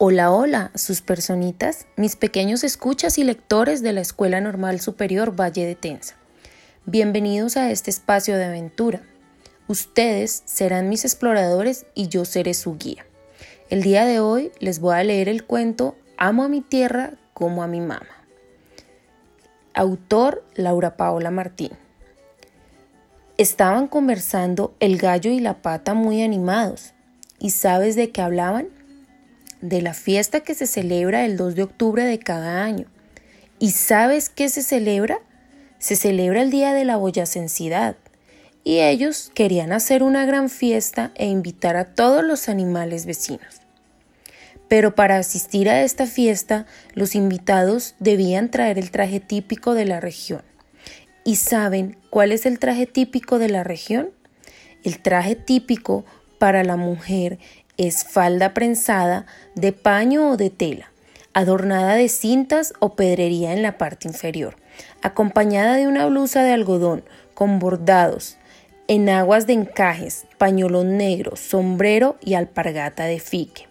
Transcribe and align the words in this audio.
Hola, 0.00 0.30
hola, 0.30 0.70
sus 0.76 1.00
personitas, 1.00 1.88
mis 1.96 2.14
pequeños 2.14 2.62
escuchas 2.62 3.18
y 3.18 3.24
lectores 3.24 3.82
de 3.82 3.92
la 3.92 4.00
Escuela 4.00 4.40
Normal 4.40 4.78
Superior 4.78 5.34
Valle 5.34 5.66
de 5.66 5.74
Tensa. 5.74 6.14
Bienvenidos 6.86 7.56
a 7.56 7.72
este 7.72 7.90
espacio 7.90 8.36
de 8.36 8.44
aventura. 8.44 9.02
Ustedes 9.66 10.44
serán 10.44 10.88
mis 10.88 11.04
exploradores 11.04 11.84
y 11.96 12.06
yo 12.06 12.24
seré 12.24 12.54
su 12.54 12.78
guía. 12.78 13.06
El 13.70 13.82
día 13.82 14.04
de 14.04 14.20
hoy 14.20 14.52
les 14.60 14.78
voy 14.78 14.94
a 14.94 15.02
leer 15.02 15.28
el 15.28 15.44
cuento 15.44 15.96
Amo 16.16 16.44
a 16.44 16.48
mi 16.48 16.60
tierra 16.60 17.14
como 17.34 17.64
a 17.64 17.66
mi 17.66 17.80
mamá. 17.80 18.24
Autor 19.74 20.44
Laura 20.54 20.96
Paola 20.96 21.32
Martín. 21.32 21.72
Estaban 23.36 23.88
conversando 23.88 24.76
el 24.78 24.96
gallo 24.96 25.32
y 25.32 25.40
la 25.40 25.60
pata 25.60 25.94
muy 25.94 26.22
animados. 26.22 26.92
¿Y 27.40 27.50
sabes 27.50 27.96
de 27.96 28.10
qué 28.10 28.22
hablaban? 28.22 28.77
De 29.60 29.82
la 29.82 29.94
fiesta 29.94 30.40
que 30.40 30.54
se 30.54 30.66
celebra 30.66 31.24
el 31.24 31.36
2 31.36 31.54
de 31.54 31.62
octubre 31.62 32.04
de 32.04 32.18
cada 32.18 32.64
año. 32.64 32.86
¿Y 33.58 33.72
sabes 33.72 34.28
qué 34.28 34.48
se 34.48 34.62
celebra? 34.62 35.18
Se 35.78 35.96
celebra 35.96 36.42
el 36.42 36.50
Día 36.50 36.72
de 36.72 36.84
la 36.84 36.96
Boyacensidad. 36.96 37.96
Y 38.64 38.80
ellos 38.80 39.30
querían 39.34 39.72
hacer 39.72 40.02
una 40.02 40.26
gran 40.26 40.50
fiesta 40.50 41.12
e 41.14 41.26
invitar 41.26 41.76
a 41.76 41.94
todos 41.94 42.22
los 42.24 42.48
animales 42.48 43.06
vecinos. 43.06 43.60
Pero 44.68 44.94
para 44.94 45.16
asistir 45.16 45.68
a 45.68 45.82
esta 45.82 46.06
fiesta, 46.06 46.66
los 46.94 47.14
invitados 47.14 47.94
debían 47.98 48.50
traer 48.50 48.78
el 48.78 48.90
traje 48.90 49.18
típico 49.18 49.74
de 49.74 49.86
la 49.86 50.00
región. 50.00 50.42
¿Y 51.24 51.36
saben 51.36 51.96
cuál 52.10 52.32
es 52.32 52.46
el 52.46 52.58
traje 52.58 52.86
típico 52.86 53.38
de 53.38 53.48
la 53.48 53.64
región? 53.64 54.10
El 54.84 55.00
traje 55.00 55.34
típico 55.34 56.04
para 56.38 56.64
la 56.64 56.76
mujer 56.76 57.38
es 57.78 58.04
falda 58.04 58.52
prensada 58.52 59.24
de 59.54 59.72
paño 59.72 60.30
o 60.30 60.36
de 60.36 60.50
tela, 60.50 60.90
adornada 61.32 61.94
de 61.94 62.08
cintas 62.08 62.74
o 62.80 62.94
pedrería 62.94 63.52
en 63.52 63.62
la 63.62 63.78
parte 63.78 64.08
inferior, 64.08 64.56
acompañada 65.00 65.76
de 65.76 65.86
una 65.86 66.04
blusa 66.06 66.42
de 66.42 66.52
algodón 66.52 67.04
con 67.34 67.60
bordados, 67.60 68.36
enaguas 68.88 69.46
de 69.46 69.52
encajes, 69.52 70.26
pañolón 70.38 70.96
negro, 70.96 71.36
sombrero 71.36 72.16
y 72.20 72.34
alpargata 72.34 73.04
de 73.04 73.20
fique. 73.20 73.68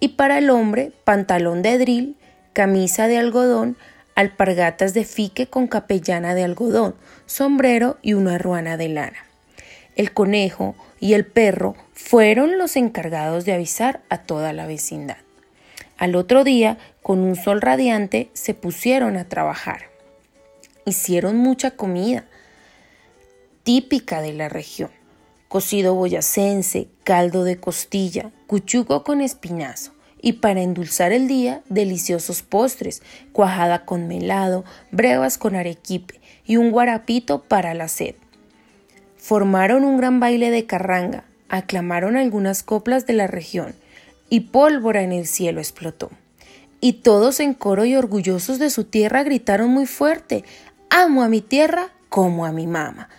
Y 0.00 0.08
para 0.10 0.38
el 0.38 0.48
hombre, 0.48 0.92
pantalón 1.04 1.60
de 1.62 1.76
drill, 1.78 2.16
camisa 2.52 3.08
de 3.08 3.18
algodón, 3.18 3.76
alpargatas 4.14 4.94
de 4.94 5.04
fique 5.04 5.48
con 5.48 5.66
capellana 5.66 6.34
de 6.34 6.44
algodón, 6.44 6.94
sombrero 7.26 7.98
y 8.00 8.14
una 8.14 8.38
ruana 8.38 8.76
de 8.76 8.88
lana. 8.88 9.27
El 9.98 10.12
conejo 10.12 10.76
y 11.00 11.14
el 11.14 11.26
perro 11.26 11.74
fueron 11.92 12.56
los 12.56 12.76
encargados 12.76 13.44
de 13.44 13.52
avisar 13.52 14.00
a 14.08 14.18
toda 14.22 14.52
la 14.52 14.64
vecindad. 14.64 15.16
Al 15.96 16.14
otro 16.14 16.44
día, 16.44 16.78
con 17.02 17.18
un 17.18 17.34
sol 17.34 17.60
radiante, 17.60 18.30
se 18.32 18.54
pusieron 18.54 19.16
a 19.16 19.28
trabajar. 19.28 19.90
Hicieron 20.86 21.36
mucha 21.36 21.72
comida 21.72 22.26
típica 23.64 24.22
de 24.22 24.34
la 24.34 24.48
región. 24.48 24.92
Cocido 25.48 25.96
boyacense, 25.96 26.86
caldo 27.02 27.42
de 27.42 27.58
costilla, 27.58 28.30
cuchuco 28.46 29.02
con 29.02 29.20
espinazo 29.20 29.94
y 30.22 30.34
para 30.34 30.62
endulzar 30.62 31.10
el 31.10 31.26
día, 31.26 31.62
deliciosos 31.68 32.42
postres, 32.42 33.02
cuajada 33.32 33.84
con 33.84 34.06
melado, 34.06 34.64
brevas 34.92 35.38
con 35.38 35.56
arequipe 35.56 36.20
y 36.46 36.56
un 36.56 36.70
guarapito 36.70 37.42
para 37.42 37.74
la 37.74 37.88
sed. 37.88 38.14
Formaron 39.28 39.84
un 39.84 39.98
gran 39.98 40.20
baile 40.20 40.50
de 40.50 40.64
carranga, 40.64 41.22
aclamaron 41.50 42.16
algunas 42.16 42.62
coplas 42.62 43.04
de 43.04 43.12
la 43.12 43.26
región, 43.26 43.74
y 44.30 44.40
pólvora 44.40 45.02
en 45.02 45.12
el 45.12 45.26
cielo 45.26 45.60
explotó. 45.60 46.10
Y 46.80 46.94
todos 46.94 47.38
en 47.40 47.52
coro 47.52 47.84
y 47.84 47.94
orgullosos 47.94 48.58
de 48.58 48.70
su 48.70 48.84
tierra 48.84 49.24
gritaron 49.24 49.68
muy 49.68 49.84
fuerte 49.84 50.44
Amo 50.88 51.22
a 51.22 51.28
mi 51.28 51.42
tierra 51.42 51.90
como 52.08 52.46
a 52.46 52.52
mi 52.52 52.66
mamá. 52.66 53.10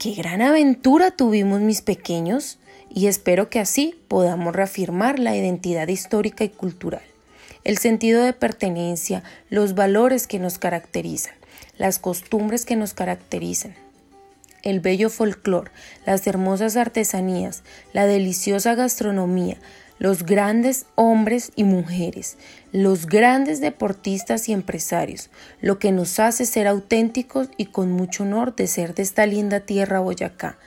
Qué 0.00 0.10
gran 0.14 0.42
aventura 0.42 1.12
tuvimos 1.12 1.60
mis 1.60 1.82
pequeños, 1.82 2.58
y 2.92 3.06
espero 3.06 3.48
que 3.48 3.60
así 3.60 3.94
podamos 4.08 4.56
reafirmar 4.56 5.20
la 5.20 5.36
identidad 5.36 5.86
histórica 5.86 6.42
y 6.42 6.48
cultural, 6.48 7.04
el 7.62 7.78
sentido 7.78 8.24
de 8.24 8.32
pertenencia, 8.32 9.22
los 9.50 9.76
valores 9.76 10.26
que 10.26 10.40
nos 10.40 10.58
caracterizan, 10.58 11.34
las 11.78 12.00
costumbres 12.00 12.64
que 12.64 12.74
nos 12.74 12.92
caracterizan, 12.92 13.76
el 14.62 14.80
bello 14.80 15.10
folclor, 15.10 15.70
las 16.06 16.26
hermosas 16.26 16.76
artesanías, 16.76 17.62
la 17.92 18.06
deliciosa 18.06 18.74
gastronomía, 18.74 19.58
los 19.98 20.24
grandes 20.24 20.86
hombres 20.94 21.52
y 21.56 21.64
mujeres, 21.64 22.38
los 22.72 23.06
grandes 23.06 23.60
deportistas 23.60 24.48
y 24.48 24.52
empresarios, 24.52 25.30
lo 25.60 25.78
que 25.78 25.92
nos 25.92 26.18
hace 26.18 26.46
ser 26.46 26.66
auténticos 26.66 27.50
y 27.58 27.66
con 27.66 27.92
mucho 27.92 28.22
honor 28.22 28.56
de 28.56 28.66
ser 28.66 28.94
de 28.94 29.02
esta 29.02 29.26
linda 29.26 29.60
tierra 29.60 30.00
Boyacá. 30.00 30.58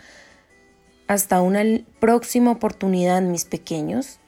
Hasta 1.08 1.42
una 1.42 1.64
próxima 2.00 2.52
oportunidad, 2.52 3.22
mis 3.24 3.46
pequeños. 3.46 4.20